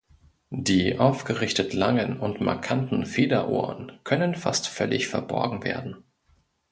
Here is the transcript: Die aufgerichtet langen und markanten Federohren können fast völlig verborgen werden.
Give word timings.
Die 0.49 0.97
aufgerichtet 0.97 1.73
langen 1.75 2.19
und 2.19 2.41
markanten 2.41 3.05
Federohren 3.05 3.99
können 4.03 4.33
fast 4.33 4.67
völlig 4.67 5.07
verborgen 5.07 5.63
werden. 5.63 6.03